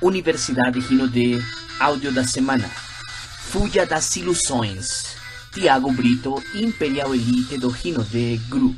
[0.00, 1.38] Universidade Rino de
[1.80, 2.68] Áudio da Semana.
[2.68, 5.16] Fuja das Ilusões.
[5.52, 8.76] Tiago Brito, Imperial Elite do Rino de Group.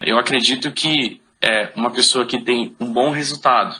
[0.00, 3.76] Eu acredito que é, uma pessoa que tem um bom resultado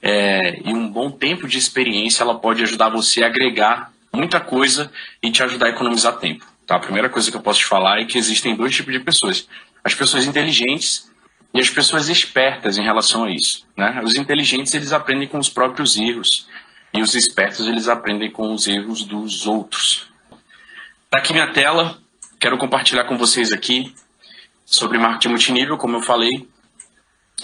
[0.00, 4.90] é, e um bom tempo de experiência, ela pode ajudar você a agregar muita coisa
[5.22, 6.46] e te ajudar a economizar tempo.
[6.66, 6.76] Tá?
[6.76, 9.46] A primeira coisa que eu posso te falar é que existem dois tipos de pessoas:
[9.82, 11.10] as pessoas inteligentes
[11.54, 13.64] e as pessoas espertas em relação a isso.
[13.76, 14.00] Né?
[14.02, 16.48] Os inteligentes eles aprendem com os próprios erros
[16.92, 20.08] e os espertos eles aprendem com os erros dos outros.
[21.08, 21.96] Tá aqui minha tela,
[22.40, 23.94] quero compartilhar com vocês aqui
[24.64, 26.48] sobre marketing multinível, como eu falei,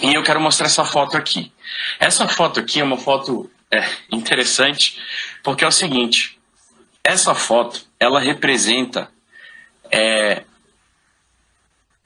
[0.01, 1.53] e eu quero mostrar essa foto aqui.
[1.97, 4.99] Essa foto aqui é uma foto é, interessante
[5.41, 6.37] porque é o seguinte:
[7.01, 9.09] essa foto ela representa
[9.89, 10.43] é,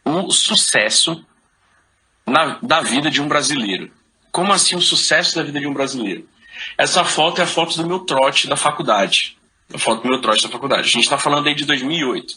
[0.06, 1.26] um sucesso
[2.26, 3.92] na, da vida de um brasileiro.
[4.32, 6.28] Como assim o sucesso da vida de um brasileiro?
[6.78, 9.38] Essa foto é a foto do meu trote da faculdade.
[9.74, 10.82] A foto do meu trote da faculdade.
[10.82, 12.34] A gente está falando aí de 2008.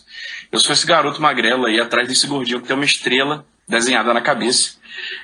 [0.50, 4.20] Eu sou esse garoto magrelo aí, atrás desse gordinho que tem uma estrela desenhada na
[4.20, 4.78] cabeça.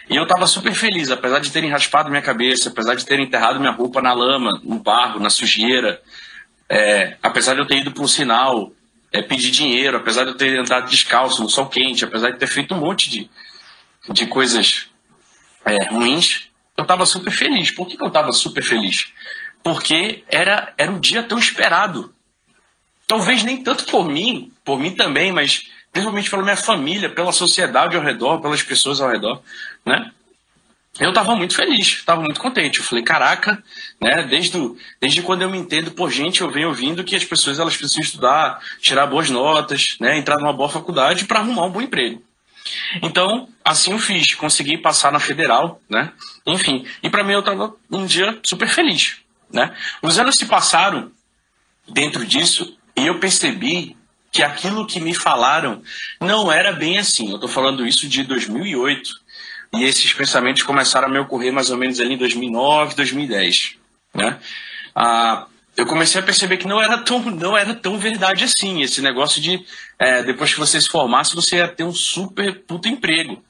[0.09, 3.59] E eu estava super feliz, apesar de terem raspado minha cabeça, apesar de terem enterrado
[3.59, 6.01] minha roupa na lama, no barro, na sujeira,
[6.69, 8.73] é, apesar de eu ter ido para um sinal
[9.13, 12.47] é, pedir dinheiro, apesar de eu ter andado descalço no sol quente, apesar de ter
[12.47, 13.31] feito um monte de,
[14.11, 14.89] de coisas
[15.65, 17.71] é, ruins, eu estava super feliz.
[17.71, 19.13] Por que, que eu estava super feliz?
[19.63, 22.15] Porque era, era um dia tão esperado.
[23.07, 27.97] Talvez nem tanto por mim, por mim também, mas principalmente pela minha família, pela sociedade
[27.97, 29.41] ao redor, pelas pessoas ao redor,
[29.87, 30.11] né?
[30.99, 32.79] Eu estava muito feliz, estava muito contente.
[32.79, 33.63] Eu falei, caraca,
[34.01, 34.23] né?
[34.25, 34.59] Desde,
[35.01, 38.03] desde quando eu me entendo por gente, eu venho ouvindo que as pessoas elas precisam
[38.03, 40.17] estudar, tirar boas notas, né?
[40.17, 42.23] Entrar numa boa faculdade para arrumar um bom emprego.
[43.03, 46.13] Então, assim eu fiz, consegui passar na federal, né?
[46.47, 49.17] Enfim, e para mim eu estava um dia super feliz,
[49.53, 49.75] né?
[50.03, 51.11] Os anos se passaram
[51.89, 53.97] dentro disso e eu percebi
[54.33, 55.83] que aquilo que me falaram
[56.21, 57.29] não era bem assim.
[57.29, 59.11] Eu estou falando isso de 2008
[59.75, 63.77] e esses pensamentos começaram a me ocorrer mais ou menos ali em 2009, 2010,
[64.15, 64.39] né?
[64.95, 65.47] Ah,
[65.77, 68.83] eu comecei a perceber que não era tão, não era tão verdade assim.
[68.83, 69.65] Esse negócio de
[69.99, 73.43] é, depois que você se formasse, você ia ter um super puto emprego.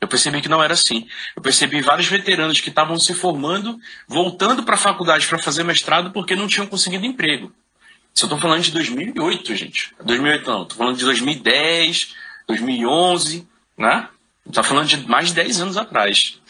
[0.00, 1.06] Eu percebi que não era assim.
[1.34, 6.10] Eu percebi vários veteranos que estavam se formando, voltando para a faculdade para fazer mestrado
[6.12, 7.52] porque não tinham conseguido emprego.
[8.14, 9.94] Isso eu estou falando de 2008, gente.
[10.02, 12.14] 2008 não, estou falando de 2010,
[12.46, 13.46] 2011,
[13.76, 14.08] né?
[14.46, 16.40] Estou falando de mais de 10 anos atrás.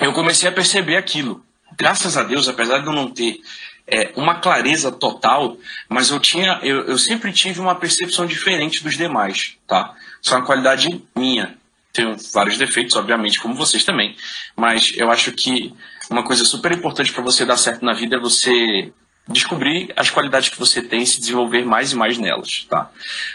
[0.00, 1.44] Eu comecei a perceber aquilo.
[1.76, 3.40] Graças a Deus, apesar de eu não ter
[3.86, 5.56] é, uma clareza total,
[5.88, 9.94] mas eu tinha, eu, eu sempre tive uma percepção diferente dos demais, tá?
[10.20, 11.56] Isso é uma qualidade minha.
[11.92, 14.16] Tenho vários defeitos, obviamente, como vocês também.
[14.56, 15.72] Mas eu acho que
[16.10, 18.92] uma coisa super importante para você dar certo na vida é você
[19.28, 22.90] descobrir as qualidades que você tem e se desenvolver mais e mais nelas, tá?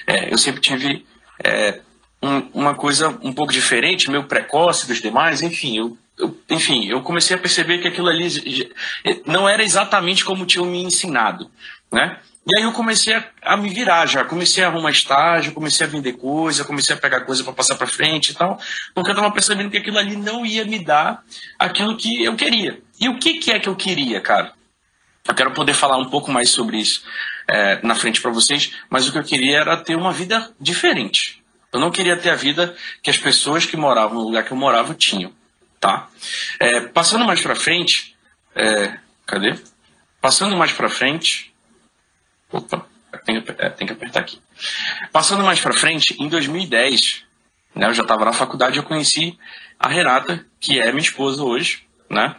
[0.06, 1.06] É, eu sempre tive
[1.44, 1.80] é,
[2.22, 7.02] um, uma coisa um pouco diferente, meio precoce dos demais, enfim, eu eu, enfim, eu
[7.02, 8.28] comecei a perceber que aquilo ali
[9.26, 11.50] não era exatamente como tinham me ensinado,
[11.92, 12.20] né?
[12.46, 15.90] E aí eu comecei a, a, me virar já, comecei a arrumar estágio, comecei a
[15.90, 18.60] vender coisa, comecei a pegar coisa para passar para frente e tal,
[18.96, 21.24] porque eu estava percebendo que aquilo ali não ia me dar
[21.60, 22.82] aquilo que eu queria.
[23.00, 24.54] E o que, que é que eu queria, cara?
[25.28, 27.04] Eu quero poder falar um pouco mais sobre isso
[27.48, 31.44] é, na frente para vocês, mas o que eu queria era ter uma vida diferente.
[31.72, 34.58] Eu não queria ter a vida que as pessoas que moravam no lugar que eu
[34.58, 35.32] morava tinham
[35.82, 36.08] tá?
[36.60, 38.16] É, passando mais para frente,
[38.56, 39.56] é, cadê?
[40.22, 41.52] Passando mais para frente,
[42.52, 42.88] opa,
[43.26, 44.40] tem, é, tem, que apertar aqui.
[45.12, 47.24] Passando mais para frente, em 2010,
[47.76, 49.38] né, eu já estava na faculdade, eu conheci
[49.80, 52.36] a Renata, que é minha esposa hoje, né?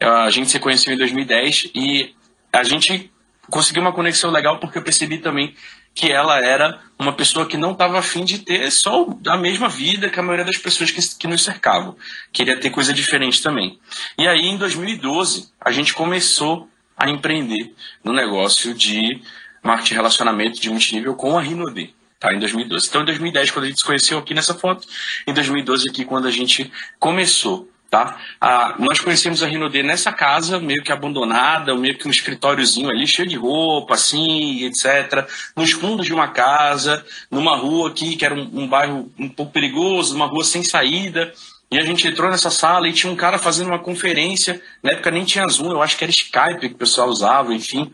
[0.00, 2.14] A gente se conheceu em 2010 e
[2.52, 3.10] a gente
[3.48, 5.54] conseguiu uma conexão legal porque eu percebi também
[5.94, 10.10] que ela era uma pessoa que não estava afim de ter só a mesma vida
[10.10, 11.96] que a maioria das pessoas que, que nos cercavam.
[12.32, 13.78] Queria ter coisa diferente também.
[14.18, 19.20] E aí, em 2012, a gente começou a empreender no negócio de
[19.62, 21.94] marketing relacionamento de multinível com a Rinode.
[22.18, 22.88] Tá, em 2012.
[22.88, 24.86] Então, em 2010, quando a gente se conheceu aqui nessa foto,
[25.26, 28.18] em 2012 aqui, quando a gente começou Tá?
[28.40, 33.06] Ah, nós conhecemos a Rinode nessa casa, meio que abandonada, meio que um escritóriozinho ali,
[33.06, 35.24] cheio de roupa, assim, etc.
[35.54, 39.52] Nos fundos de uma casa, numa rua aqui, que era um, um bairro um pouco
[39.52, 41.32] perigoso, uma rua sem saída.
[41.70, 44.60] E a gente entrou nessa sala e tinha um cara fazendo uma conferência.
[44.82, 47.92] Na época nem tinha Zoom, eu acho que era Skype que o pessoal usava, enfim.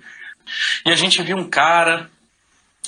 [0.87, 2.09] E a gente viu um cara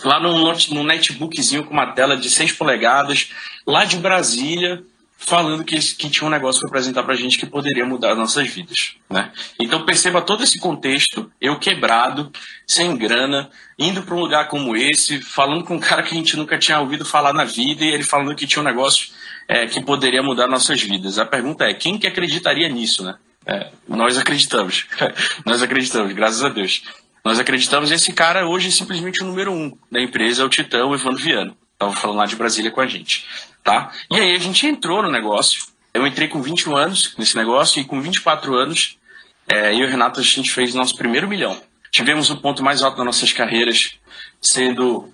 [0.03, 3.31] lá num, num netbookzinho com uma tela de 6 polegadas,
[3.67, 4.83] lá de Brasília,
[5.25, 8.49] falando que, que tinha um negócio para apresentar para a gente que poderia mudar nossas
[8.49, 9.31] vidas, né?
[9.59, 12.31] Então perceba todo esse contexto, eu quebrado,
[12.67, 13.49] sem grana,
[13.79, 16.81] indo para um lugar como esse, falando com um cara que a gente nunca tinha
[16.81, 19.11] ouvido falar na vida e ele falando que tinha um negócio
[19.49, 21.19] é, que poderia mudar nossas vidas.
[21.19, 23.17] A pergunta é, quem que acreditaria nisso, né?
[23.47, 24.87] É, nós acreditamos,
[25.47, 26.83] nós acreditamos, graças a Deus.
[27.25, 30.93] Nós acreditamos esse cara hoje é simplesmente o número um da empresa, é o Titão,
[30.93, 31.57] Evandro Viano.
[31.83, 33.27] Estava falando lá de Brasília com a gente
[33.63, 33.93] tá?
[34.11, 35.65] E aí a gente entrou no negócio.
[35.95, 38.99] Eu entrei com 21 anos nesse negócio e com 24 anos,
[39.47, 41.61] é, eu e o Renato, a gente fez nosso primeiro milhão.
[41.91, 43.99] Tivemos o ponto mais alto das nossas carreiras,
[44.41, 45.13] sendo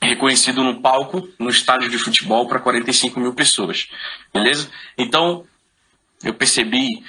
[0.00, 3.88] reconhecido no palco, no estádio de futebol, para 45 mil pessoas.
[4.32, 4.70] Beleza?
[4.96, 5.44] Então,
[6.22, 7.02] eu percebi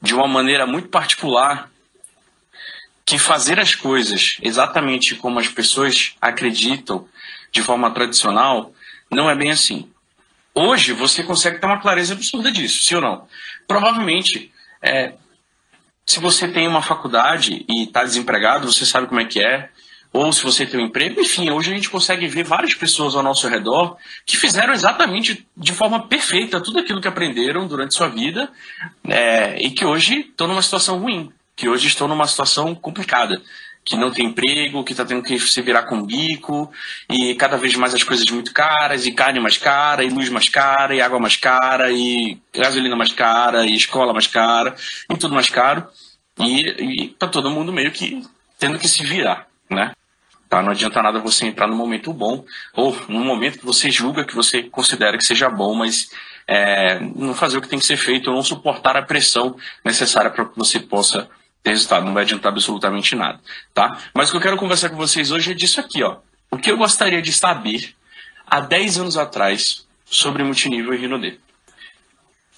[0.00, 1.68] de uma maneira muito particular
[3.04, 7.08] que fazer as coisas exatamente como as pessoas acreditam
[7.56, 8.72] de forma tradicional
[9.10, 9.88] não é bem assim.
[10.54, 13.26] Hoje você consegue ter uma clareza absurda disso, sim ou não?
[13.66, 15.14] Provavelmente, é,
[16.06, 19.70] se você tem uma faculdade e está desempregado, você sabe como é que é.
[20.12, 23.22] Ou se você tem um emprego, enfim, hoje a gente consegue ver várias pessoas ao
[23.22, 28.48] nosso redor que fizeram exatamente de forma perfeita tudo aquilo que aprenderam durante sua vida
[29.08, 33.42] é, e que hoje estão numa situação ruim, que hoje estão numa situação complicada
[33.86, 36.68] que não tem emprego, que está tendo que se virar com bico,
[37.08, 40.48] e cada vez mais as coisas muito caras, e carne mais cara, e luz mais
[40.48, 44.74] cara, e água mais cara, e gasolina mais cara, e escola mais cara,
[45.08, 45.86] e tudo mais caro.
[46.36, 48.26] E, e tá todo mundo meio que
[48.58, 49.92] tendo que se virar, né?
[50.48, 50.60] Tá?
[50.60, 52.44] Não adianta nada você entrar num momento bom,
[52.74, 56.10] ou num momento que você julga, que você considera que seja bom, mas
[56.44, 60.30] é, não fazer o que tem que ser feito, ou não suportar a pressão necessária
[60.30, 61.28] para que você possa
[61.70, 63.40] resultado, não vai adiantar absolutamente nada,
[63.74, 63.98] tá?
[64.14, 66.18] Mas o que eu quero conversar com vocês hoje é disso aqui, ó.
[66.50, 67.94] O que eu gostaria de saber
[68.46, 71.40] há 10 anos atrás sobre multinível e Rinode.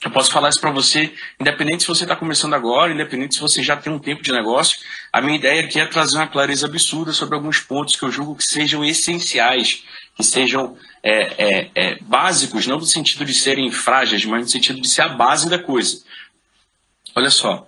[0.05, 3.65] Eu posso falar isso para você, independente se você está começando agora, independente se você
[3.65, 4.79] já tem um tempo de negócio.
[5.13, 8.37] A minha ideia aqui é trazer uma clareza absurda sobre alguns pontos que eu julgo
[8.37, 9.83] que sejam essenciais,
[10.15, 14.81] que sejam é, é, é, básicos, não no sentido de serem frágeis, mas no sentido
[14.81, 16.01] de ser a base da coisa.
[17.17, 17.67] Olha só,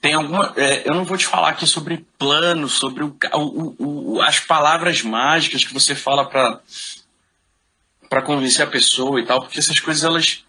[0.00, 0.52] tem alguma.
[0.56, 5.02] É, eu não vou te falar aqui sobre plano, sobre o, o, o, as palavras
[5.02, 6.60] mágicas que você fala para
[8.08, 10.44] para convencer a pessoa e tal, porque essas coisas elas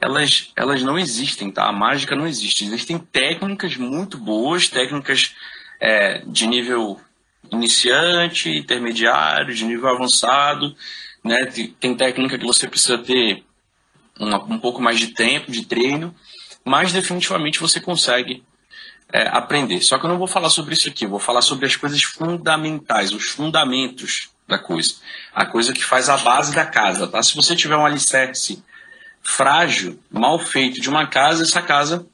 [0.00, 1.68] elas elas não existem, tá?
[1.68, 2.64] A mágica não existe.
[2.64, 5.34] Existem técnicas muito boas, técnicas
[5.80, 6.98] é, de nível
[7.52, 10.74] iniciante, intermediário, de nível avançado,
[11.22, 11.46] né?
[11.78, 13.44] Tem técnica que você precisa ter
[14.18, 16.14] um, um pouco mais de tempo, de treino,
[16.64, 18.42] mas definitivamente você consegue
[19.12, 19.80] é, aprender.
[19.80, 22.02] Só que eu não vou falar sobre isso aqui, eu vou falar sobre as coisas
[22.02, 24.94] fundamentais, os fundamentos da coisa.
[25.34, 27.22] A coisa que faz a base da casa, tá?
[27.22, 28.62] Se você tiver um alicerce
[29.22, 32.06] frágil, mal feito de uma casa, essa casa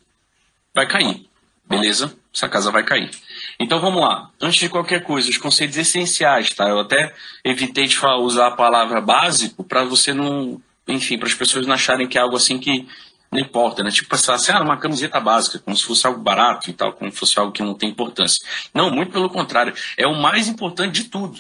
[0.75, 1.29] vai cair,
[1.69, 2.15] beleza?
[2.33, 3.11] Essa casa vai cair.
[3.59, 4.31] Então vamos lá.
[4.41, 6.69] Antes de qualquer coisa, os conceitos essenciais, tá?
[6.69, 7.13] Eu até
[7.45, 12.07] evitei de usar a palavra básico para você não, enfim, para as pessoas não acharem
[12.07, 12.87] que é algo assim que
[13.31, 13.91] não importa, né?
[13.91, 17.17] Tipo, assim, ah, uma camiseta básica, como se fosse algo barato e tal, como se
[17.17, 18.44] fosse algo que não tem importância.
[18.75, 19.73] Não, muito pelo contrário.
[19.97, 21.38] É o mais importante de tudo.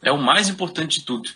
[0.00, 1.30] É o mais importante de tudo.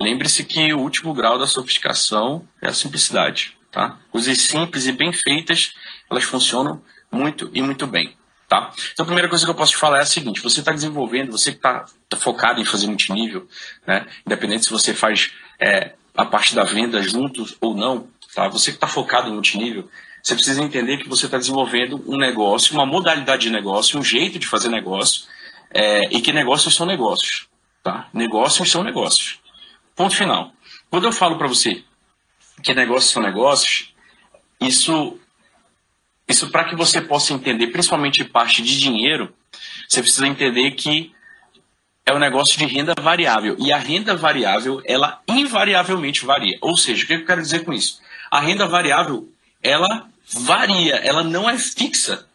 [0.00, 3.98] Lembre-se que o último grau da sofisticação é a simplicidade, tá?
[4.10, 5.74] Coisas simples e bem feitas,
[6.08, 8.16] elas funcionam muito e muito bem,
[8.48, 8.72] tá?
[8.92, 11.32] Então, a primeira coisa que eu posso te falar é a seguinte: você está desenvolvendo,
[11.32, 13.46] você que está tá focado em fazer multinível,
[13.86, 14.06] né?
[14.24, 18.48] Independente se você faz é, a parte da venda juntos ou não, Tá?
[18.48, 19.88] Você que está focado em multinível,
[20.22, 24.38] você precisa entender que você está desenvolvendo um negócio, uma modalidade de negócio, um jeito
[24.38, 25.24] de fazer negócio,
[25.72, 27.48] é, e que negócios são negócios.
[27.82, 28.08] Tá?
[28.12, 29.40] Negócios são negócios.
[29.96, 30.52] Ponto final.
[30.90, 31.82] Quando eu falo para você
[32.62, 33.94] que negócios são negócios,
[34.60, 35.18] isso,
[36.28, 39.34] isso para que você possa entender, principalmente parte de dinheiro,
[39.88, 41.12] você precisa entender que
[42.04, 43.56] é um negócio de renda variável.
[43.58, 46.58] E a renda variável, ela invariavelmente varia.
[46.60, 48.00] Ou seja, o que eu quero dizer com isso?
[48.30, 49.28] A renda variável,
[49.62, 52.26] ela varia, ela não é fixa.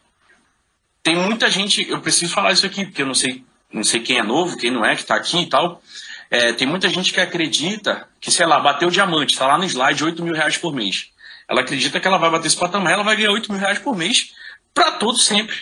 [1.02, 4.18] Tem muita gente, eu preciso falar isso aqui, porque eu não sei, não sei quem
[4.18, 5.82] é novo, quem não é, que está aqui e tal.
[6.30, 10.04] É, tem muita gente que acredita que, sei lá, bateu diamante, está lá no slide,
[10.04, 11.10] 8 mil reais por mês.
[11.48, 13.96] Ela acredita que ela vai bater esse patamar, ela vai ganhar 8 mil reais por
[13.96, 14.32] mês
[14.74, 15.56] para todo sempre.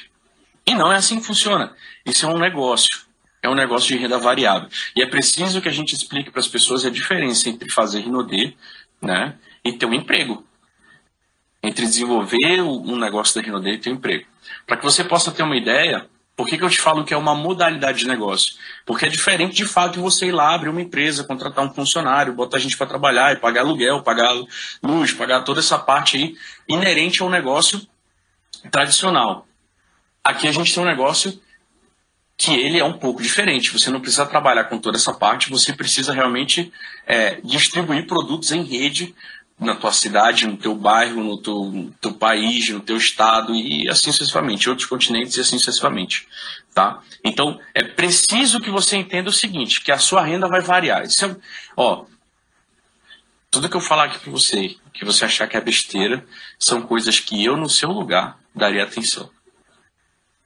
[0.67, 1.75] E não é assim que funciona.
[2.07, 3.05] Isso é um negócio.
[3.43, 4.71] É um negócio de renda variável.
[4.97, 8.55] E é preciso que a gente explique para as pessoas a diferença entre fazer Rinodê
[9.03, 10.45] né, e ter um emprego.
[11.63, 14.27] Entre desenvolver um negócio da Rinode e ter um emprego.
[14.67, 17.17] Para que você possa ter uma ideia, Por que, que eu te falo que é
[17.17, 18.55] uma modalidade de negócio?
[18.85, 22.33] Porque é diferente de fato de você ir lá abrir uma empresa, contratar um funcionário,
[22.33, 24.33] botar gente para trabalhar e pagar aluguel, pagar
[24.83, 26.37] luz, pagar toda essa parte aí
[26.69, 27.87] inerente ao negócio
[28.71, 29.47] tradicional.
[30.25, 31.41] Aqui a gente tem um negócio
[32.37, 33.71] que ele é um pouco diferente.
[33.71, 36.73] Você não precisa trabalhar com toda essa parte, você precisa realmente
[37.07, 39.15] é, distribuir produtos em rede
[39.59, 43.89] na tua cidade, no teu bairro, no teu, no teu país, no teu estado e
[43.89, 46.27] assim sucessivamente, outros continentes e assim sucessivamente,
[46.75, 47.01] tá?
[47.25, 51.05] Então, é preciso que você entenda o seguinte, que a sua renda vai variar.
[51.05, 51.37] Isso é,
[51.77, 52.05] ó,
[53.51, 56.27] tudo que eu falar aqui para você, que você achar que é besteira,
[56.59, 59.31] são coisas que eu no seu lugar daria atenção.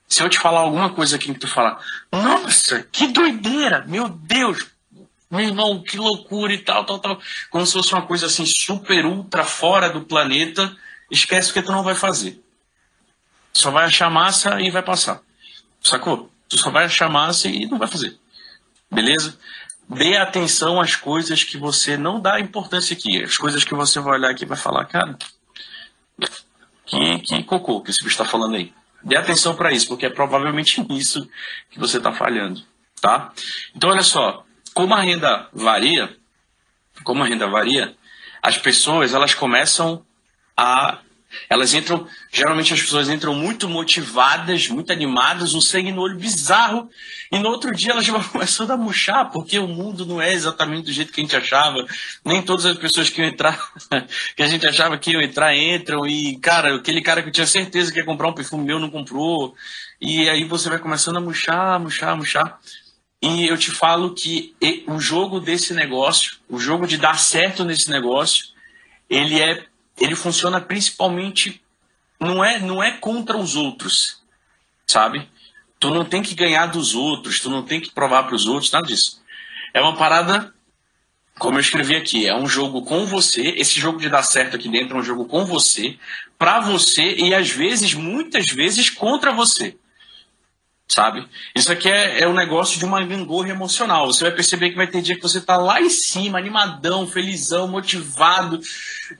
[0.07, 4.67] Se eu te falar alguma coisa aqui que tu falar, nossa, que doideira, meu Deus,
[5.31, 7.21] meu irmão, que loucura e tal, tal, tal.
[7.51, 10.75] Como se fosse uma coisa assim super, ultra fora do planeta.
[11.11, 12.43] Esquece o que tu não vai fazer.
[13.53, 15.21] Só vai achar massa e vai passar.
[15.83, 16.31] Sacou?
[16.49, 18.17] Tu só vai achar massa e não vai fazer.
[18.91, 19.39] Beleza?
[19.89, 23.23] Dê atenção às coisas que você não dá importância aqui.
[23.23, 25.17] As coisas que você vai olhar aqui e vai falar, cara,
[26.87, 28.73] que, que cocô que esse bicho está falando aí.
[29.03, 31.29] Dê atenção para isso, porque é provavelmente nisso
[31.71, 32.63] que você está falhando,
[33.01, 33.33] tá?
[33.75, 34.45] Então, olha só,
[34.79, 36.17] como a renda varia,
[37.03, 37.97] como a renda varia,
[38.41, 40.07] as pessoas elas começam
[40.57, 40.99] a
[41.51, 46.89] elas entram, geralmente as pessoas entram muito motivadas, muito animadas, um sangue no olho bizarro,
[47.33, 50.85] e no outro dia elas vão começando a murchar, porque o mundo não é exatamente
[50.85, 51.85] do jeito que a gente achava.
[52.25, 53.59] Nem todas as pessoas que iam entrar,
[54.37, 57.49] que a gente achava que iam entrar, entram, e, cara, aquele cara que eu tinha
[57.49, 59.57] certeza que ia comprar um perfume meu não comprou.
[60.01, 62.61] E aí você vai começando a murchar, murchar, murchar.
[63.21, 64.55] E eu te falo que
[64.87, 68.47] o jogo desse negócio, o jogo de dar certo nesse negócio,
[69.11, 69.67] ele é,
[70.01, 71.61] ele funciona principalmente
[72.21, 74.23] não é, não é contra os outros,
[74.87, 75.29] sabe?
[75.81, 78.71] Tu não tem que ganhar dos outros, tu não tem que provar para os outros,
[78.71, 79.21] nada disso.
[79.75, 80.53] É uma parada,
[81.39, 83.43] como eu escrevi aqui, é um jogo com você.
[83.57, 85.99] Esse jogo de dar certo aqui dentro é um jogo com você,
[86.37, 89.77] para você e às vezes, muitas vezes, contra você
[90.89, 91.29] sabe?
[91.55, 94.07] Isso aqui é, é um negócio de uma gangorra emocional.
[94.07, 97.69] Você vai perceber que vai ter dia que você tá lá em cima, animadão, felizão,
[97.69, 98.59] motivado,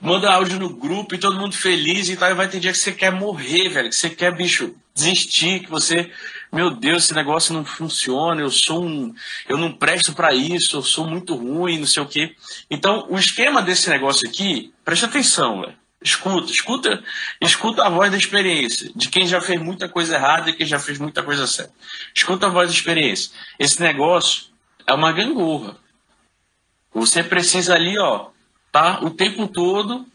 [0.01, 2.31] manda áudio no grupo e todo mundo feliz e tal.
[2.31, 5.69] E vai ter dia que você quer morrer, velho, que você quer, bicho, desistir, que
[5.69, 6.11] você,
[6.51, 9.13] meu Deus, esse negócio não funciona, eu sou um,
[9.47, 12.35] eu não presto para isso, eu sou muito ruim, não sei o quê.
[12.69, 15.77] Então, o esquema desse negócio aqui, preste atenção, velho.
[16.01, 17.03] Escuta, escuta,
[17.41, 20.79] escuta a voz da experiência, de quem já fez muita coisa errada e quem já
[20.79, 21.73] fez muita coisa certa.
[22.15, 23.31] Escuta a voz da experiência.
[23.59, 24.45] Esse negócio
[24.87, 25.75] é uma gangorra.
[26.93, 28.29] Você precisa ali, ó,
[28.71, 30.05] tá o tempo todo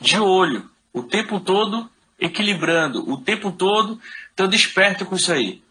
[0.00, 5.62] de olho, o tempo todo equilibrando, o tempo todo estando esperto com isso aí.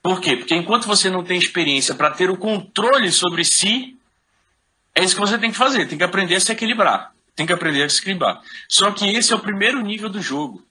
[0.00, 0.36] Por quê?
[0.36, 3.96] Porque enquanto você não tem experiência para ter o controle sobre si,
[4.94, 7.12] é isso que você tem que fazer, tem que aprender a se equilibrar.
[7.34, 8.40] Tem que aprender a escribar.
[8.68, 10.64] Só que esse é o primeiro nível do jogo.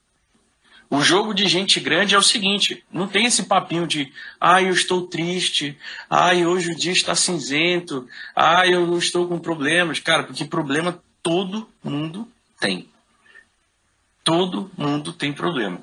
[0.92, 4.74] O jogo de gente grande é o seguinte: não tem esse papinho de, ai, eu
[4.74, 5.74] estou triste,
[6.10, 10.00] ai, hoje o dia está cinzento, ai, eu não estou com problemas.
[10.00, 12.28] Cara, porque problema todo mundo
[12.60, 12.90] tem.
[14.22, 15.80] Todo mundo tem problema,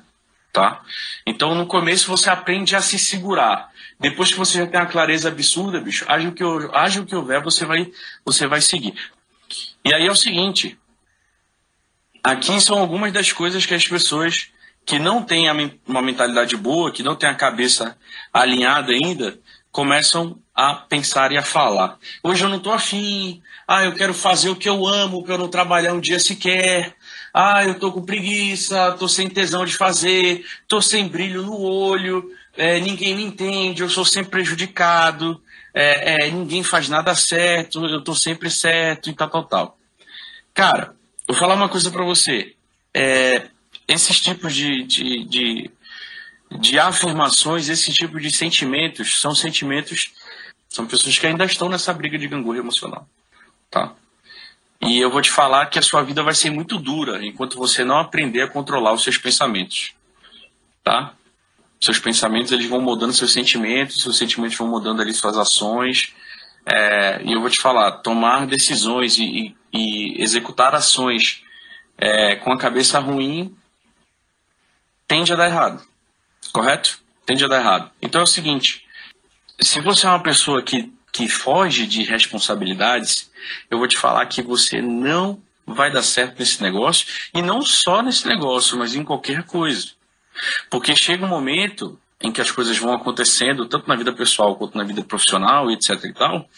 [0.52, 0.80] tá?
[1.26, 3.68] Então, no começo você aprende a se segurar.
[3.98, 7.16] Depois que você já tem uma clareza absurda, bicho, haja o que, haja o que
[7.16, 7.92] houver, você vai,
[8.24, 8.94] você vai seguir.
[9.84, 10.78] E aí é o seguinte:
[12.22, 14.50] aqui são algumas das coisas que as pessoas
[14.84, 15.48] que não têm
[15.86, 17.96] uma mentalidade boa, que não têm a cabeça
[18.32, 19.38] alinhada ainda,
[19.70, 21.98] começam a pensar e a falar.
[22.22, 25.38] Hoje eu não estou afim, ah, eu quero fazer o que eu amo, para eu
[25.38, 26.94] não trabalhar um dia sequer.
[27.32, 32.28] Ah, eu estou com preguiça, estou sem tesão de fazer, estou sem brilho no olho,
[32.56, 35.40] é, ninguém me entende, eu sou sempre prejudicado
[35.74, 39.78] é, é, ninguém faz nada certo, eu tô sempre certo e tal, tal, tal.
[40.52, 40.94] Cara,
[41.26, 42.54] vou falar uma coisa para você.
[42.92, 43.48] É,
[43.86, 45.70] esses tipos de, de, de,
[46.58, 50.12] de afirmações, esse tipo de sentimentos, são sentimentos,
[50.68, 53.08] são pessoas que ainda estão nessa briga de gangorra emocional,
[53.70, 53.94] tá?
[54.80, 57.84] E eu vou te falar que a sua vida vai ser muito dura enquanto você
[57.84, 59.92] não aprender a controlar os seus pensamentos,
[60.82, 61.14] tá?
[61.80, 66.12] Seus pensamentos eles vão mudando seus sentimentos, seus sentimentos vão mudando ali suas ações.
[66.66, 71.42] É, e eu vou te falar, tomar decisões e, e, e executar ações
[71.96, 73.56] é, com a cabeça ruim
[75.08, 75.82] tende a dar errado,
[76.52, 77.00] correto?
[77.26, 77.90] Tende a dar errado.
[78.00, 78.86] Então é o seguinte,
[79.60, 83.30] se você é uma pessoa que, que foge de responsabilidades,
[83.68, 88.02] eu vou te falar que você não vai dar certo nesse negócio, e não só
[88.02, 89.88] nesse negócio, mas em qualquer coisa.
[90.68, 94.76] Porque chega um momento em que as coisas vão acontecendo, tanto na vida pessoal quanto
[94.76, 96.48] na vida profissional, etc e tal,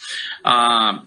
[0.43, 1.01] ah,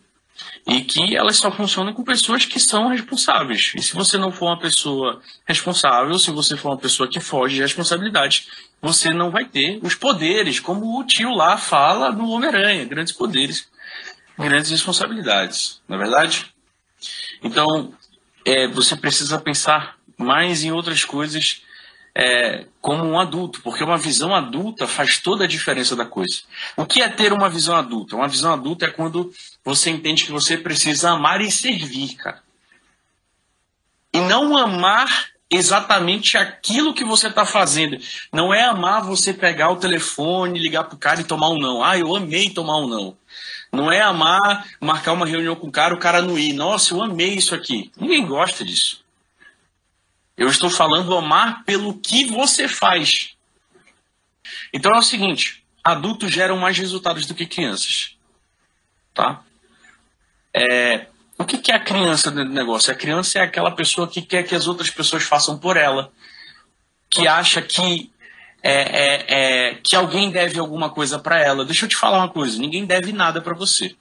[0.66, 3.73] e que elas só funcionam com pessoas que são responsáveis.
[3.76, 7.56] E se você não for uma pessoa responsável, se você for uma pessoa que foge
[7.56, 8.49] de responsabilidade,
[8.80, 13.68] você não vai ter os poderes, como o tio lá fala no Homem-Aranha, grandes poderes,
[14.38, 16.47] grandes responsabilidades, não é verdade?
[17.42, 17.92] Então,
[18.45, 21.62] é, você precisa pensar mais em outras coisas
[22.18, 26.40] é, como um adulto, porque uma visão adulta faz toda a diferença da coisa.
[26.75, 28.16] O que é ter uma visão adulta?
[28.16, 29.30] Uma visão adulta é quando
[29.62, 32.42] você entende que você precisa amar e servir, cara.
[34.14, 37.99] E não amar exatamente aquilo que você está fazendo.
[38.32, 41.85] Não é amar você pegar o telefone, ligar pro cara e tomar um não.
[41.85, 43.16] Ah, eu amei tomar um não.
[43.70, 46.54] Não é amar marcar uma reunião com o cara, o cara não ir.
[46.54, 47.92] Nossa, eu amei isso aqui.
[47.94, 49.04] Ninguém gosta disso.
[50.37, 53.35] Eu estou falando amar pelo que você faz.
[54.73, 58.16] Então é o seguinte: adultos geram mais resultados do que crianças.
[59.14, 59.43] Tá?
[60.52, 61.07] É,
[61.38, 62.93] o que, é a criança dentro do negócio?
[62.93, 66.12] A criança é aquela pessoa que quer que as outras pessoas façam por ela,
[67.09, 68.12] que acha que
[68.62, 71.64] é, é, é, que alguém deve alguma coisa para ela.
[71.64, 73.97] Deixa eu te falar uma coisa: ninguém deve nada para você.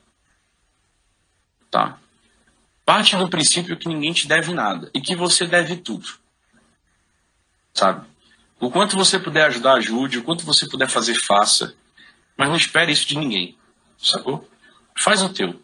[1.71, 1.97] Tá?
[2.85, 6.24] Parte do princípio que ninguém te deve nada e que você deve tudo
[7.75, 8.07] sabe?
[8.59, 10.17] O quanto você puder ajudar, ajude.
[10.17, 11.75] O quanto você puder fazer, faça.
[12.37, 13.55] Mas não espere isso de ninguém,
[13.97, 14.49] sacou?
[14.97, 15.61] Faz o teu.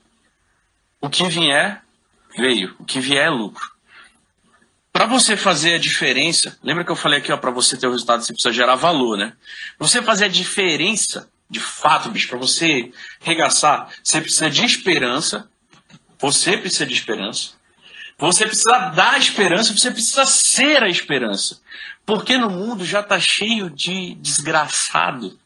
[1.00, 1.84] O que vier,
[2.38, 2.76] veio.
[2.78, 3.72] O que vier é lucro.
[4.94, 7.92] Para você fazer a diferença, lembra que eu falei aqui, ó, para você ter o
[7.92, 9.34] resultado, você precisa gerar valor, né?
[9.78, 12.92] Pra você fazer a diferença, de fato, bicho, para você
[13.22, 15.50] regaçar, você precisa de esperança.
[16.20, 17.54] Você precisa de esperança.
[18.18, 21.60] Você precisa dar esperança, você precisa ser a esperança.
[22.06, 25.40] Porque no mundo já está cheio de desgraçado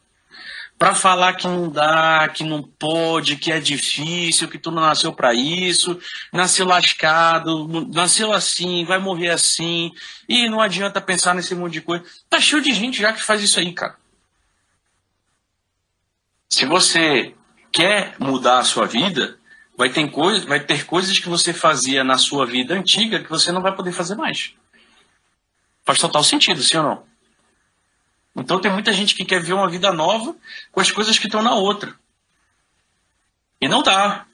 [0.78, 5.12] para falar que não dá, que não pode, que é difícil, que tu não nasceu
[5.12, 5.98] para isso,
[6.32, 9.90] nasceu lascado, nasceu assim, vai morrer assim,
[10.28, 12.04] e não adianta pensar nesse monte de coisa.
[12.28, 13.96] Tá cheio de gente já que faz isso aí, cara.
[16.48, 17.34] Se você
[17.72, 19.38] quer mudar a sua vida,
[19.76, 23.50] vai ter, coisa, vai ter coisas que você fazia na sua vida antiga que você
[23.50, 24.54] não vai poder fazer mais.
[25.86, 27.06] Faz total sentido, sim ou não?
[28.34, 30.36] Então tem muita gente que quer ver uma vida nova
[30.72, 31.94] com as coisas que estão na outra.
[33.60, 34.26] E não dá.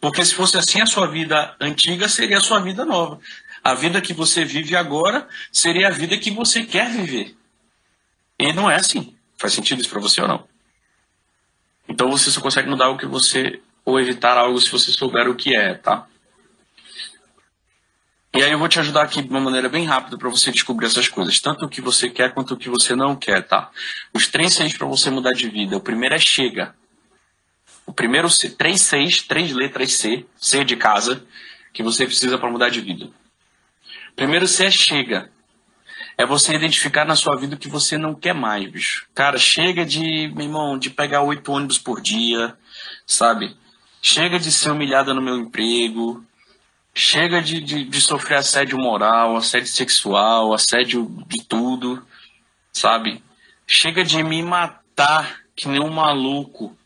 [0.00, 3.18] Porque se fosse assim, a sua vida antiga seria a sua vida nova.
[3.64, 7.34] A vida que você vive agora seria a vida que você quer viver.
[8.38, 9.16] E não é assim.
[9.36, 10.46] Faz sentido isso para você ou não?
[11.88, 15.34] Então você só consegue mudar o que você ou evitar algo se você souber o
[15.34, 16.06] que é, tá?
[18.38, 20.86] E aí eu vou te ajudar aqui de uma maneira bem rápida para você descobrir
[20.86, 23.68] essas coisas, tanto o que você quer quanto o que você não quer, tá?
[24.14, 25.76] Os três seis para você mudar de vida.
[25.76, 26.72] O primeiro é chega.
[27.84, 31.26] O primeiro três seis, três letras C, C de casa,
[31.72, 33.06] que você precisa para mudar de vida.
[33.06, 35.32] O primeiro C é chega.
[36.16, 39.08] É você identificar na sua vida o que você não quer mais, bicho.
[39.16, 42.56] Cara, chega de, meu irmão, de pegar oito ônibus por dia,
[43.04, 43.56] sabe?
[44.00, 46.24] Chega de ser humilhada no meu emprego,
[47.00, 52.04] Chega de, de, de, sofrer assédio moral, assédio sexual, assédio de tudo,
[52.72, 53.22] sabe?
[53.68, 56.76] Chega de me matar que nem um maluco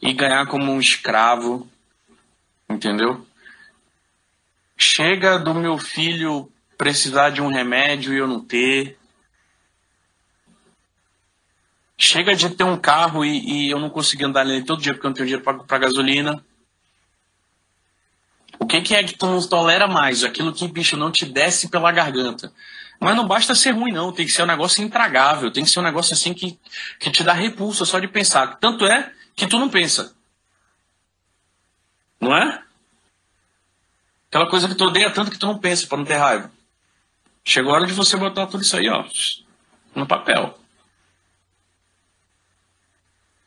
[0.00, 1.68] e ganhar como um escravo,
[2.70, 3.26] entendeu?
[4.78, 8.96] Chega do meu filho precisar de um remédio e eu não ter.
[11.98, 15.04] Chega de ter um carro e, e eu não conseguir andar nele todo dia porque
[15.04, 16.40] eu não tenho dinheiro para gasolina.
[18.62, 20.22] O que, que é que tu não tolera mais?
[20.22, 22.52] Aquilo que, bicho, não te desce pela garganta.
[23.00, 24.12] Mas não basta ser ruim, não.
[24.12, 25.50] Tem que ser um negócio intragável.
[25.50, 26.56] Tem que ser um negócio assim que,
[27.00, 28.58] que te dá repulsa só de pensar.
[28.60, 30.14] Tanto é que tu não pensa.
[32.20, 32.62] Não é?
[34.28, 36.48] Aquela coisa que tu odeia tanto que tu não pensa para não ter raiva.
[37.44, 39.04] Chegou a hora de você botar tudo isso aí, ó,
[39.92, 40.56] no papel.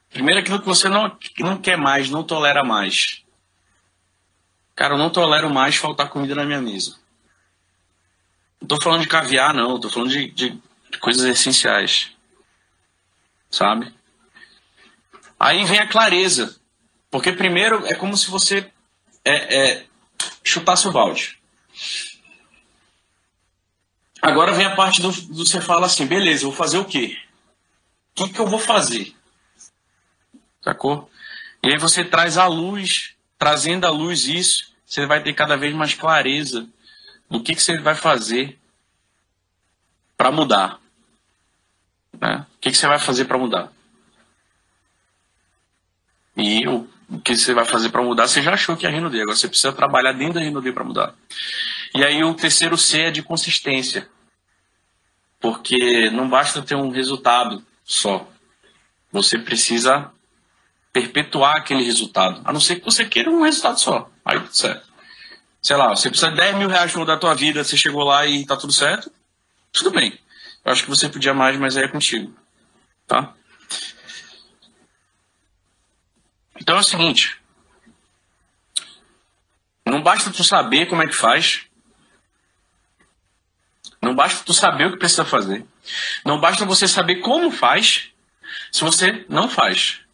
[0.10, 3.24] Primeiro aquilo que você não, não quer mais, não tolera mais.
[4.75, 6.97] Cara, eu não tolero mais faltar comida na minha mesa.
[8.59, 9.79] Não tô falando de caviar, não.
[9.79, 10.49] Tô falando de, de,
[10.91, 12.11] de coisas essenciais.
[13.49, 13.93] Sabe?
[15.39, 16.59] Aí vem a clareza.
[17.09, 18.69] Porque primeiro é como se você
[19.23, 19.85] é, é,
[20.43, 21.39] chutasse o balde.
[24.21, 27.17] Agora vem a parte do, do você fala assim, beleza, vou fazer o quê?
[28.11, 29.15] O que, que eu vou fazer?
[30.61, 31.09] Sacou?
[31.63, 33.14] E aí você traz à luz
[33.45, 36.67] trazendo à luz isso, você vai ter cada vez mais clareza
[37.29, 38.58] do que, que você vai fazer
[40.17, 40.79] para mudar.
[42.19, 42.43] Né?
[42.55, 43.71] O que, que você vai fazer para mudar?
[46.36, 46.89] E o,
[47.23, 49.21] que você vai fazer para mudar, você já achou que é a Rinode.
[49.21, 51.13] Agora você precisa trabalhar dentro da Rinode para mudar.
[51.93, 54.10] E aí o terceiro C é de consistência.
[55.39, 58.27] Porque não basta ter um resultado só.
[59.12, 60.12] Você precisa
[60.95, 62.41] perpetuar aquele resultado.
[62.45, 64.10] A não ser que você queira um resultado só.
[64.23, 64.88] Aí tudo certo.
[65.62, 68.05] Sei lá, você precisa de 10 mil reais para mudar a tua vida, você chegou
[68.05, 69.12] lá e tá tudo certo.
[69.73, 70.17] Tudo bem.
[70.63, 72.34] Eu acho que você podia mais, mas aí é contigo.
[73.05, 73.34] Tá?
[76.62, 77.41] Então é o seguinte.
[79.86, 81.65] Não basta tu saber como é que faz.
[84.01, 85.65] Não basta tu saber o que precisa fazer.
[86.23, 88.12] Não basta você saber como faz
[88.71, 90.04] se você não faz.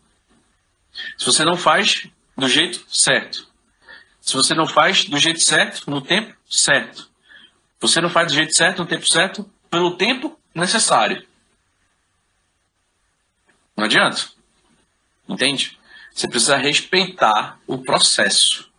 [1.17, 3.47] Se você não faz do jeito certo.
[4.19, 7.09] Se você não faz do jeito certo, no tempo certo.
[7.79, 11.25] Você não faz do jeito certo, no tempo certo, pelo tempo necessário.
[13.75, 14.29] Não adianta.
[15.27, 15.77] Entende?
[16.13, 18.69] Você precisa respeitar o processo.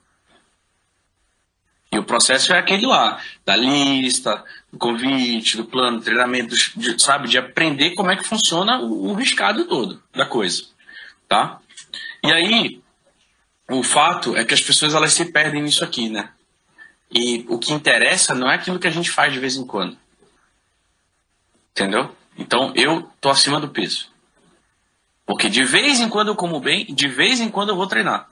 [1.91, 7.03] E o processo é aquele lá, da lista, do convite, do plano, do treinamento, de,
[7.03, 10.65] sabe, de aprender como é que funciona o, o riscado todo da coisa,
[11.29, 11.61] tá?
[12.23, 12.83] E aí,
[13.69, 16.31] o fato é que as pessoas elas se perdem nisso aqui, né?
[17.11, 19.97] E o que interessa não é aquilo que a gente faz de vez em quando.
[21.71, 22.15] Entendeu?
[22.37, 24.11] Então eu tô acima do peso.
[25.27, 28.29] Porque de vez em quando eu como bem, de vez em quando eu vou treinar.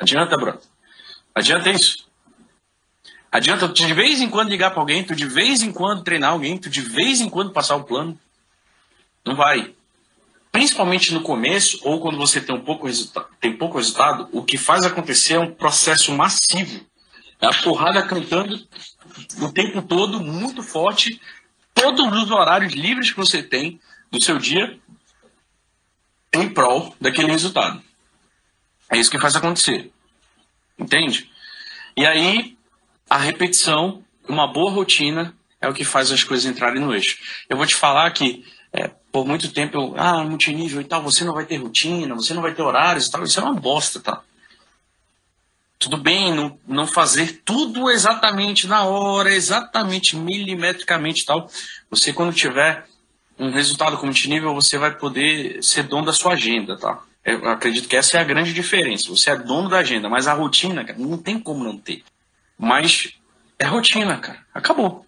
[0.00, 0.60] Adianta, bro.
[1.34, 2.08] Adianta isso.
[3.30, 6.32] Adianta tu de vez em quando ligar para alguém, tu de vez em quando treinar
[6.32, 8.18] alguém, tu de vez em quando passar o plano.
[9.24, 9.74] Não vai.
[10.50, 12.88] Principalmente no começo, ou quando você tem, um pouco
[13.40, 16.86] tem pouco resultado, o que faz acontecer é um processo massivo.
[17.40, 18.66] É a porrada cantando
[19.40, 21.20] o tempo todo, muito forte,
[21.74, 23.80] todos os horários livres que você tem
[24.10, 24.78] do seu dia
[26.32, 27.82] em prol daquele resultado.
[28.90, 29.92] É isso que faz acontecer.
[30.78, 31.30] Entende?
[31.96, 32.56] E aí,
[33.08, 37.18] a repetição, uma boa rotina, é o que faz as coisas entrarem no eixo.
[37.48, 41.24] Eu vou te falar que, é, por muito tempo, eu, ah, multinível e tal, você
[41.24, 43.24] não vai ter rotina, você não vai ter horários e tal.
[43.24, 44.22] Isso é uma bosta, tá?
[45.76, 51.50] Tudo bem não, não fazer tudo exatamente na hora, exatamente milimetricamente e tal.
[51.90, 52.86] Você, quando tiver
[53.36, 57.02] um resultado com multinível, você vai poder ser dono da sua agenda, tá?
[57.24, 59.08] Eu acredito que essa é a grande diferença.
[59.08, 62.04] Você é dono da agenda, mas a rotina, cara, não tem como não ter.
[62.56, 63.14] Mas
[63.58, 64.38] é rotina, cara.
[64.54, 65.04] Acabou.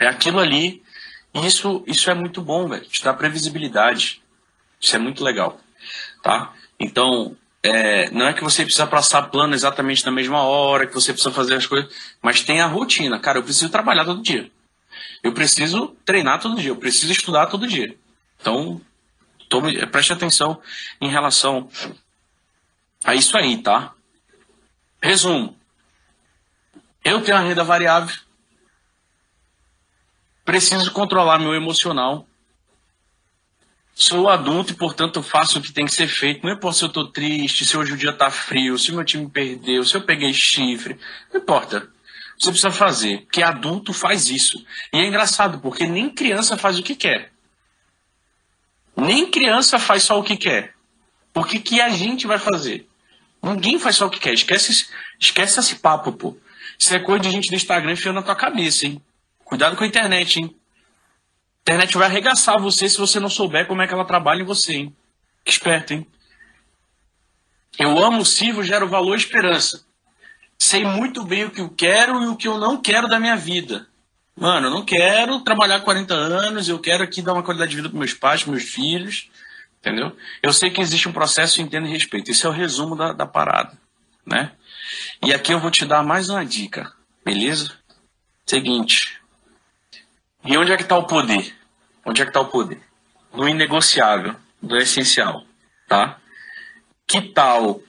[0.00, 0.82] É aquilo ali.
[1.34, 2.84] Isso, isso é muito bom, velho.
[2.84, 4.22] Te dá previsibilidade.
[4.80, 5.60] Isso é muito legal.
[6.22, 6.52] Tá?
[6.78, 11.12] Então, é, não é que você precisa passar plano exatamente na mesma hora, que você
[11.12, 13.18] precisa fazer as coisas, mas tem a rotina.
[13.18, 14.50] Cara, eu preciso trabalhar todo dia.
[15.22, 17.96] Eu preciso treinar todo dia, eu preciso estudar todo dia.
[18.38, 18.80] Então,
[19.48, 20.60] tome, preste atenção
[21.00, 21.68] em relação
[23.02, 23.94] a isso aí, tá?
[25.02, 25.56] Resumo.
[27.02, 28.14] Eu tenho a renda variável.
[30.44, 32.26] Preciso controlar meu emocional.
[33.94, 36.44] Sou adulto e, portanto, faço o que tem que ser feito.
[36.44, 39.30] Não importa se eu estou triste, se hoje o dia está frio, se meu time
[39.30, 40.98] perdeu, se eu peguei chifre.
[41.32, 41.88] Não importa.
[42.36, 43.22] Você precisa fazer.
[43.22, 44.64] Porque adulto faz isso.
[44.92, 47.32] E é engraçado, porque nem criança faz o que quer.
[48.96, 50.74] Nem criança faz só o que quer.
[51.32, 52.88] Porque que a gente vai fazer?
[53.42, 54.34] Ninguém faz só o que quer.
[54.34, 54.88] Esquece,
[55.20, 56.36] esquece esse papo, pô.
[56.78, 59.00] Isso é coisa de gente do Instagram enfiando na tua cabeça, hein?
[59.44, 60.56] Cuidado com a internet, hein?
[61.58, 64.46] A internet vai arregaçar você se você não souber como é que ela trabalha em
[64.46, 64.96] você, hein?
[65.44, 66.06] Que esperto, hein?
[67.78, 69.84] Eu amo, sirvo, gero valor e esperança.
[70.58, 73.36] Sei muito bem o que eu quero e o que eu não quero da minha
[73.36, 73.86] vida.
[74.36, 77.88] Mano, eu não quero trabalhar 40 anos, eu quero aqui dar uma qualidade de vida
[77.88, 79.30] para meus pais, meus filhos,
[79.78, 80.16] entendeu?
[80.42, 82.30] Eu sei que existe um processo, entendo e respeito.
[82.30, 83.78] Esse é o resumo da, da parada,
[84.26, 84.52] né?
[85.24, 86.92] E aqui eu vou te dar mais uma dica,
[87.24, 87.72] beleza?
[88.46, 89.20] Seguinte.
[90.44, 91.54] E onde é que está o poder?
[92.04, 92.80] Onde é que está o poder?
[93.32, 95.44] No inegociável, do essencial,
[95.88, 96.18] tá?
[97.06, 97.82] Que tal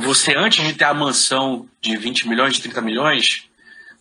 [0.00, 3.48] você, antes de ter a mansão de 20 milhões, de 30 milhões,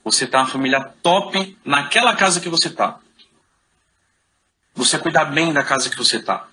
[0.03, 2.99] você tá uma família top naquela casa que você tá.
[4.73, 6.47] Você cuidar bem da casa que você tá.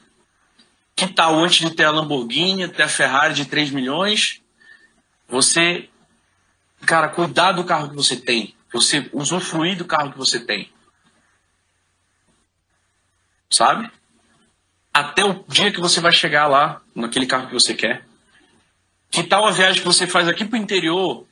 [0.97, 4.43] Que tal antes de ter a Lamborghini, ter a Ferrari de 3 milhões,
[5.29, 5.89] você,
[6.85, 8.55] cara, cuidar do carro que você tem.
[8.73, 10.73] Você usufruir do carro que você tem.
[13.51, 13.91] Sabe?
[14.93, 18.05] Até o dia que você vai chegar lá, naquele carro que você quer.
[19.11, 21.27] Que tal a viagem que você faz aqui pro interior?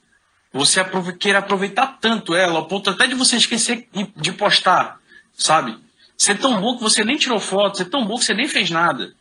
[0.52, 0.80] Você
[1.18, 5.00] queira aproveitar tanto ela, ao ponto até de você esquecer de postar,
[5.36, 5.76] sabe?
[6.16, 8.70] Ser tão bom que você nem tirou foto, ser tão bom que você nem fez
[8.70, 9.12] nada.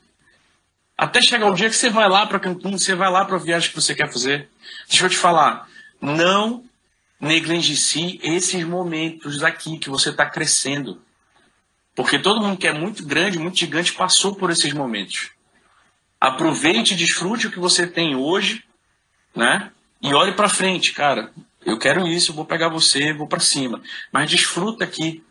[0.95, 3.39] Até chegar o dia que você vai lá para Cancún, você vai lá para a
[3.39, 4.47] viagem que você quer fazer.
[4.87, 5.67] Deixa eu te falar,
[5.99, 6.63] não
[7.19, 11.01] negligencie esses momentos aqui que você está crescendo.
[11.95, 15.31] Porque todo mundo que é muito grande, muito gigante, passou por esses momentos.
[16.19, 18.63] Aproveite e desfrute o que você tem hoje,
[19.35, 19.71] né?
[20.01, 21.31] E olhe para frente, cara.
[21.65, 23.81] Eu quero isso, vou pegar você, vou para cima.
[24.11, 25.23] Mas desfruta aqui.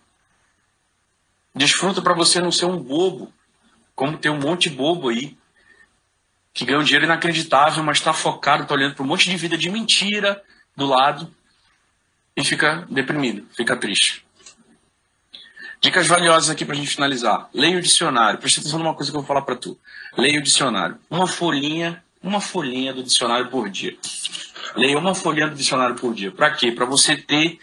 [1.54, 3.32] Desfruta para você não ser um bobo,
[3.94, 5.36] como tem um monte de bobo aí
[6.54, 9.56] que ganha um dinheiro inacreditável, mas está focado, está olhando para um monte de vida
[9.56, 10.42] de mentira
[10.76, 11.34] do lado
[12.36, 14.24] e fica deprimido, fica triste.
[15.82, 17.48] Dicas valiosas aqui para a gente finalizar.
[17.52, 18.38] Leia o dicionário.
[18.38, 19.76] Presta atenção numa coisa que eu vou falar para tu.
[20.16, 20.96] Leia o dicionário.
[21.10, 23.96] Uma folhinha, uma folhinha do dicionário por dia.
[24.76, 26.30] Leia uma folhinha do dicionário por dia.
[26.30, 26.70] Para quê?
[26.70, 27.58] Para você ter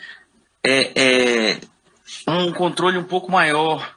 [0.62, 1.62] é, é,
[2.28, 3.96] um controle um pouco maior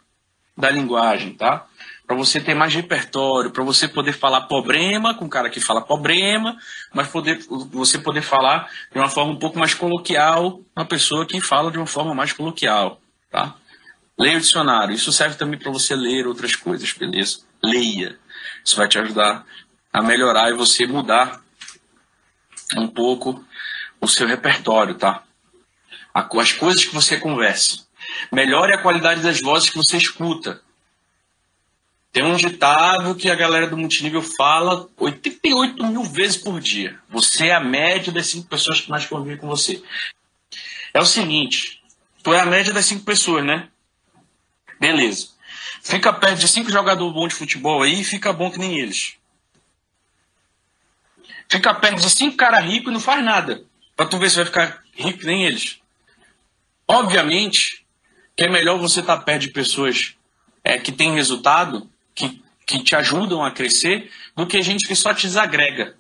[0.57, 1.67] da linguagem, tá?
[2.07, 5.81] Para você ter mais repertório, para você poder falar problema com o cara que fala
[5.81, 6.57] problema,
[6.95, 7.41] mas poder,
[7.73, 11.79] você poder falar de uma forma um pouco mais coloquial, uma pessoa que fala de
[11.79, 13.57] uma forma mais coloquial, tá?
[14.19, 14.95] Leia o dicionário.
[14.95, 17.41] Isso serve também para você ler outras coisas, beleza?
[17.63, 18.19] Leia.
[18.65, 19.45] Isso vai te ajudar
[19.93, 21.43] a melhorar e você mudar
[22.77, 23.45] um pouco
[24.01, 25.23] o seu repertório, tá?
[26.15, 27.87] As coisas que você conversa.
[28.31, 30.61] Melhore a qualidade das vozes que você escuta.
[32.13, 36.99] Tem um ditado que a galera do multinível fala 88 mil vezes por dia.
[37.09, 39.83] Você é a média das cinco pessoas que mais convivem com você.
[40.93, 41.83] É o seguinte,
[42.23, 43.69] tu é a média das cinco pessoas, né?
[44.83, 45.29] Beleza.
[45.81, 49.15] Fica perto de cinco jogadores bons de futebol aí e fica bom que nem eles.
[51.49, 53.63] Fica perto de cinco caras ricos e não faz nada.
[53.97, 55.79] Pra tu ver se vai ficar rico que nem eles.
[56.89, 57.87] Obviamente
[58.37, 60.17] que é melhor você estar tá perto de pessoas
[60.65, 65.15] é, que têm resultado, que, que te ajudam a crescer, do que gente que só
[65.15, 65.95] te desagrega.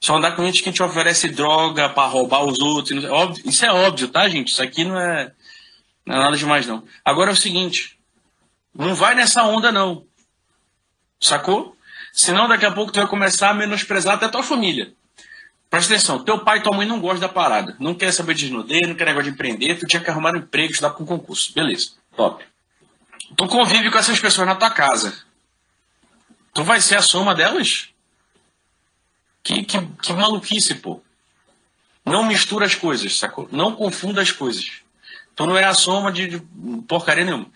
[0.00, 3.04] Só andar com gente que te oferece droga para roubar os outros.
[3.44, 4.48] Isso é óbvio, tá, gente?
[4.48, 5.30] Isso aqui não é,
[6.06, 6.84] não é nada demais, não.
[7.04, 7.93] Agora é o seguinte:
[8.74, 10.04] não vai nessa onda, não.
[11.20, 11.76] Sacou?
[12.12, 14.92] Senão daqui a pouco tu vai começar a menosprezar até tua família.
[15.70, 17.76] Presta atenção, teu pai e tua mãe não gostam da parada.
[17.80, 20.38] Não quer saber de desnudez, não quer negócio de empreender, tu tinha que arrumar um
[20.38, 21.52] emprego, estudar para um concurso.
[21.52, 22.44] Beleza, top.
[23.36, 25.24] Tu convive com essas pessoas na tua casa.
[26.52, 27.88] Tu vai ser a soma delas?
[29.42, 31.02] Que, que, que maluquice, pô.
[32.04, 33.48] Não mistura as coisas, sacou?
[33.50, 34.82] Não confunda as coisas.
[35.34, 36.40] Tu não é a soma de, de
[36.86, 37.46] porcaria nenhuma.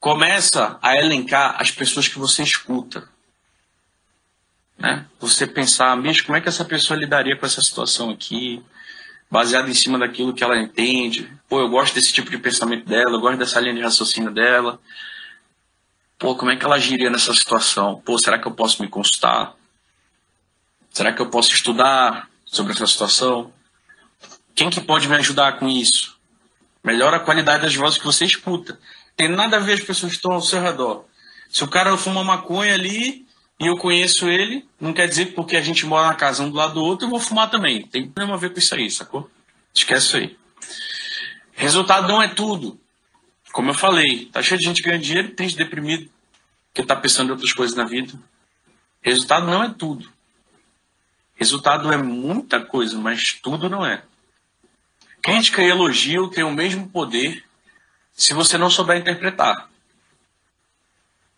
[0.00, 3.08] Começa a elencar as pessoas que você escuta.
[4.78, 5.04] Né?
[5.18, 8.62] Você pensar, mesmo como é que essa pessoa lidaria com essa situação aqui,
[9.30, 11.30] baseado em cima daquilo que ela entende.
[11.48, 14.80] Pô, eu gosto desse tipo de pensamento dela, eu gosto dessa linha de raciocínio dela.
[16.18, 18.00] Pô, como é que ela agiria nessa situação?
[18.04, 19.54] Pô, será que eu posso me consultar?
[20.90, 23.52] Será que eu posso estudar sobre essa situação?
[24.54, 26.18] Quem que pode me ajudar com isso?
[26.82, 28.78] Melhora a qualidade das vozes que você escuta.
[29.18, 31.04] Tem nada a ver as pessoas que estão ao seu redor.
[31.50, 33.26] Se o cara fuma maconha ali
[33.58, 36.48] e eu conheço ele, não quer dizer que porque a gente mora na casa um
[36.48, 37.84] do lado do outro, eu vou fumar também.
[37.84, 39.28] Tem problema a ver com isso aí, sacou?
[39.74, 40.38] Esquece isso aí.
[41.52, 42.78] Resultado não é tudo.
[43.50, 46.08] Como eu falei, tá cheio de gente ganhando dinheiro, triste, deprimido,
[46.72, 48.12] que tá pensando em outras coisas na vida.
[49.02, 50.08] Resultado não é tudo.
[51.34, 54.00] Resultado é muita coisa, mas tudo não é.
[55.20, 57.47] Crítica e elogio têm o mesmo poder
[58.18, 59.70] se você não souber interpretar.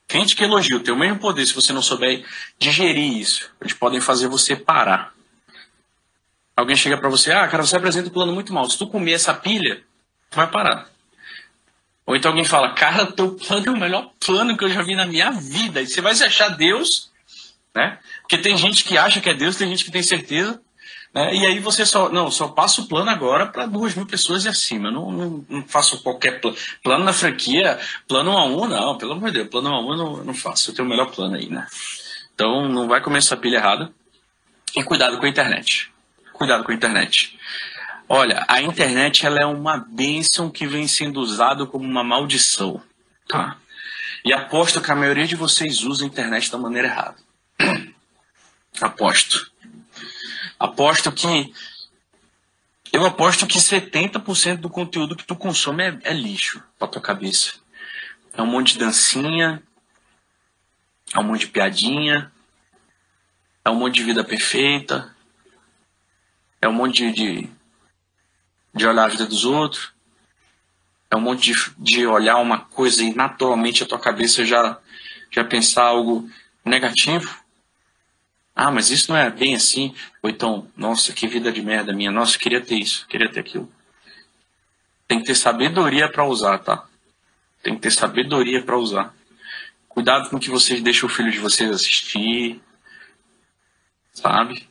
[0.09, 2.27] Crítica e elogio têm o mesmo poder se você não souber
[2.59, 3.51] digerir isso.
[3.61, 5.12] Eles podem fazer você parar.
[6.57, 8.69] Alguém chega para você, ah, cara, você apresenta um plano muito mal.
[8.69, 9.83] Se tu comer essa pilha,
[10.31, 10.88] tu vai parar.
[12.07, 14.97] Ou então alguém fala, cara, teu plano é o melhor plano que eu já vi
[14.97, 15.83] na minha vida.
[15.83, 17.11] E você vai se achar Deus,
[17.75, 17.99] né?
[18.23, 20.61] Porque tem gente que acha que é Deus, tem gente que tem certeza.
[21.12, 21.35] Né?
[21.35, 24.49] E aí você só, não, só passa o plano agora para duas mil pessoas e
[24.49, 24.90] acima.
[24.90, 26.57] Não, não, não faço qualquer plano.
[26.83, 29.81] Plano na franquia, plano 1 a 1, não, pelo amor de Deus, plano 1 a
[29.81, 30.70] 1 não, não faço.
[30.70, 31.66] Eu tenho o melhor plano aí, né?
[32.35, 33.92] Então não vai comer essa pilha errada.
[34.77, 35.90] E cuidado com a internet.
[36.33, 37.37] Cuidado com a internet.
[38.09, 42.81] Olha, a internet ela é uma bênção que vem sendo usada como uma maldição.
[43.29, 43.57] Tá?
[44.25, 47.16] E aposto que a maioria de vocês usa a internet da maneira errada.
[48.81, 49.49] Aposto.
[50.61, 51.55] Aposto que.
[52.92, 57.55] Eu aposto que 70% do conteúdo que tu consome é, é lixo pra tua cabeça.
[58.35, 59.62] É um monte de dancinha,
[61.14, 62.31] é um monte de piadinha,
[63.64, 65.16] é um monte de vida perfeita,
[66.61, 67.51] é um monte de, de,
[68.75, 69.92] de olhar a vida dos outros.
[71.11, 74.79] É um monte de, de olhar uma coisa e naturalmente a tua cabeça já,
[75.31, 76.29] já pensar algo
[76.64, 77.39] negativo.
[78.62, 79.94] Ah, mas isso não é bem assim.
[80.23, 82.11] Ou então, nossa, que vida de merda minha.
[82.11, 83.73] Nossa, queria ter isso, queria ter aquilo.
[85.09, 86.87] Tem que ter sabedoria para usar, tá?
[87.62, 89.14] Tem que ter sabedoria para usar.
[89.88, 92.61] Cuidado com o que vocês deixam o filho de vocês assistir.
[94.12, 94.68] Sabe?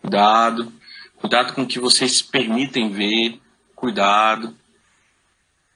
[0.00, 0.72] Cuidado.
[1.16, 3.40] Cuidado com o que vocês permitem ver.
[3.74, 4.56] Cuidado.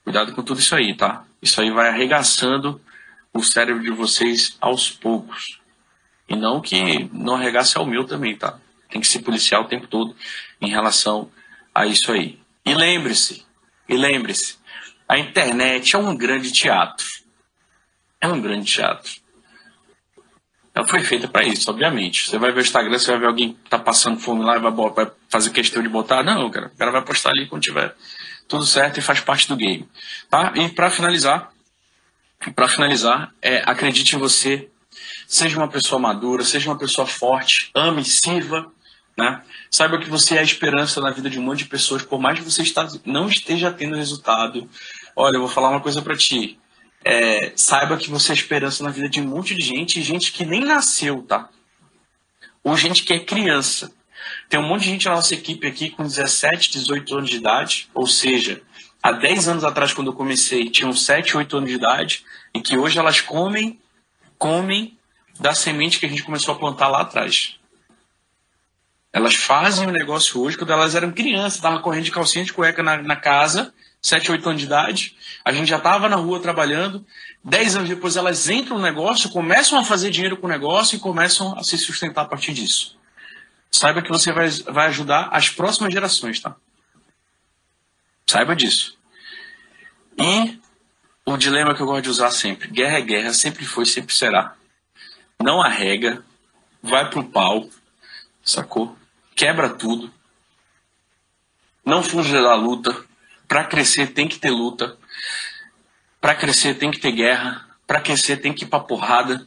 [0.04, 1.24] Cuidado com tudo isso aí, tá?
[1.42, 2.80] Isso aí vai arregaçando
[3.34, 5.57] o cérebro de vocês aos poucos.
[6.28, 8.58] E não que não arregasse ao meu também, tá?
[8.90, 10.14] Tem que se policiar o tempo todo
[10.60, 11.30] em relação
[11.74, 12.38] a isso aí.
[12.64, 13.44] E lembre-se,
[13.88, 14.56] e lembre-se,
[15.08, 17.06] a internet é um grande teatro.
[18.20, 19.10] É um grande teatro.
[20.74, 22.28] Ela foi feita para isso, obviamente.
[22.28, 24.60] Você vai ver o Instagram, você vai ver alguém que tá passando fome lá e
[24.60, 26.22] vai, vai fazer questão de botar.
[26.22, 26.66] Não, cara.
[26.68, 27.94] O cara vai postar ali quando tiver
[28.46, 29.88] tudo certo e faz parte do game.
[30.30, 30.52] Tá?
[30.54, 31.50] E para finalizar,
[32.54, 34.68] para finalizar, é, acredite em você.
[35.30, 38.72] Seja uma pessoa madura, seja uma pessoa forte, ame, sirva,
[39.14, 39.42] né?
[39.70, 42.38] Saiba que você é a esperança na vida de um monte de pessoas, por mais
[42.38, 44.66] que você está, não esteja tendo resultado.
[45.14, 46.58] Olha, eu vou falar uma coisa para ti.
[47.04, 50.32] É, saiba que você é a esperança na vida de um monte de gente, gente
[50.32, 51.50] que nem nasceu, tá?
[52.64, 53.92] Ou gente que é criança.
[54.48, 57.90] Tem um monte de gente na nossa equipe aqui com 17, 18 anos de idade,
[57.92, 58.62] ou seja,
[59.02, 62.78] há 10 anos atrás, quando eu comecei, tinham 7, 8 anos de idade, e que
[62.78, 63.78] hoje elas comem,
[64.38, 64.97] comem
[65.38, 67.58] da semente que a gente começou a plantar lá atrás.
[69.12, 72.82] Elas fazem o negócio hoje quando elas eram crianças, estavam correndo de calcinha de cueca
[72.82, 73.72] na, na casa,
[74.02, 75.16] 7, 8 anos de idade.
[75.44, 77.04] A gente já estava na rua trabalhando.
[77.44, 81.00] 10 anos depois elas entram no negócio, começam a fazer dinheiro com o negócio e
[81.00, 82.96] começam a se sustentar a partir disso.
[83.70, 86.56] Saiba que você vai, vai ajudar as próximas gerações, tá?
[88.26, 88.98] Saiba disso.
[90.18, 90.58] E
[91.24, 94.57] o dilema que eu gosto de usar sempre: guerra é guerra, sempre foi, sempre será.
[95.40, 96.24] Não arrega,
[96.82, 97.70] vai pro pau,
[98.42, 98.96] sacou?
[99.36, 100.12] Quebra tudo.
[101.84, 103.04] Não fuja da luta.
[103.46, 104.98] Para crescer tem que ter luta.
[106.20, 107.68] Para crescer tem que ter guerra.
[107.86, 109.46] Para crescer tem que ir pra porrada.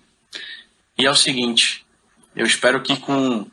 [0.97, 1.85] E é o seguinte,
[2.35, 3.45] eu espero que com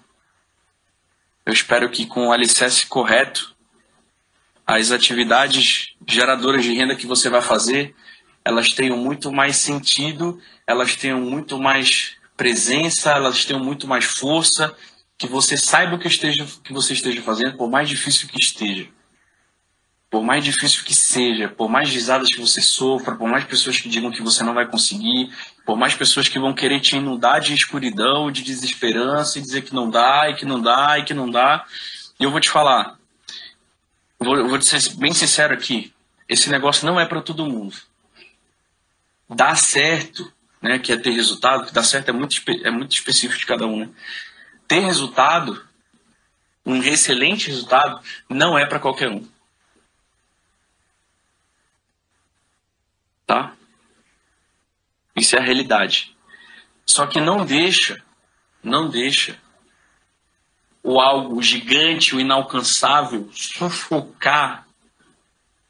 [1.45, 3.57] eu espero que com o alicerce correto,
[4.67, 7.97] as atividades geradoras de renda que você vai fazer,
[8.45, 14.75] elas tenham muito mais sentido, elas tenham muito mais presença, elas tenham muito mais força,
[15.19, 18.89] que você saiba o que, esteja, que você esteja fazendo, por mais difícil que esteja.
[20.09, 23.89] Por mais difícil que seja, por mais risadas que você sofra, por mais pessoas que
[23.91, 25.31] digam que você não vai conseguir,
[25.67, 29.75] por mais pessoas que vão querer te inundar de escuridão, de desesperança e dizer que
[29.75, 31.67] não dá, e que não dá, e que não dá.
[32.19, 32.97] E eu vou te falar,
[34.19, 35.93] vou, vou ser bem sincero aqui,
[36.27, 37.77] esse negócio não é para todo mundo.
[39.29, 43.39] Dá certo, né, que é ter resultado, que dá certo é muito, é muito específico
[43.39, 43.91] de cada um, né?
[44.67, 45.67] ter resultado,
[46.65, 49.27] um excelente resultado, não é para qualquer um.
[53.27, 53.55] Tá?
[55.17, 56.15] Isso é a realidade.
[56.85, 58.03] Só que não deixa,
[58.63, 59.39] não deixa
[60.83, 64.67] o algo gigante, o inalcançável sufocar,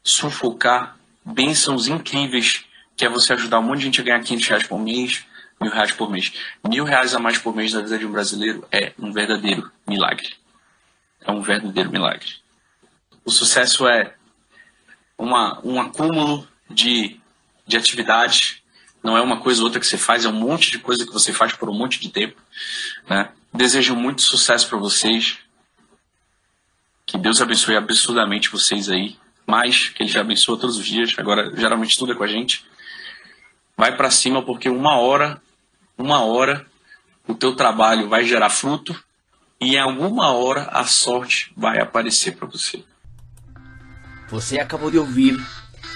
[0.03, 2.65] sufocar bênçãos incríveis,
[2.99, 5.23] que é você ajudar um monte de gente a ganhar 500 reais por mês,
[5.61, 6.33] mil reais por mês.
[6.67, 10.35] Mil reais a mais por mês na vida de um brasileiro é um verdadeiro milagre.
[11.21, 12.27] É um verdadeiro milagre.
[13.23, 14.15] O sucesso é
[15.17, 17.17] uma, um acúmulo de,
[17.65, 18.61] de atividades,
[19.01, 21.13] não é uma coisa ou outra que você faz, é um monte de coisa que
[21.13, 22.35] você faz por um monte de tempo.
[23.09, 23.29] Né?
[23.53, 25.37] Desejo muito sucesso para vocês.
[27.05, 29.17] Que Deus abençoe absurdamente vocês aí.
[29.47, 31.15] Mais que Ele já abençoa todos os dias.
[31.17, 32.67] Agora, geralmente, tudo é com a gente.
[33.79, 35.41] Vai para cima, porque uma hora
[35.97, 36.65] uma hora
[37.25, 38.93] o teu trabalho vai gerar fruto
[39.57, 42.83] e em alguma hora a sorte vai aparecer para você.
[44.27, 45.39] Você acabou de ouvir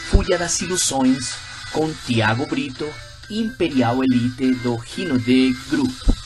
[0.09, 1.35] Fuja das Ilusões
[1.73, 2.89] com Tiago Brito,
[3.29, 4.77] Imperial Elite do
[5.19, 6.22] D Group.